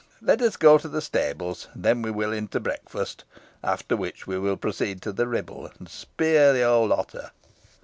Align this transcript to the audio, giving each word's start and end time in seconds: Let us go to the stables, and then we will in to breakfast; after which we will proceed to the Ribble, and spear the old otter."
Let 0.19 0.41
us 0.41 0.57
go 0.57 0.79
to 0.79 0.87
the 0.87 0.99
stables, 0.99 1.67
and 1.75 1.83
then 1.83 2.01
we 2.01 2.09
will 2.09 2.33
in 2.33 2.47
to 2.47 2.59
breakfast; 2.59 3.23
after 3.63 3.95
which 3.95 4.25
we 4.25 4.39
will 4.39 4.57
proceed 4.57 4.99
to 5.03 5.11
the 5.11 5.27
Ribble, 5.27 5.71
and 5.77 5.87
spear 5.87 6.53
the 6.53 6.63
old 6.63 6.91
otter." 6.91 7.29